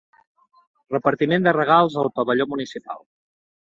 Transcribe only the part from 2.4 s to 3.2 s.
municipal.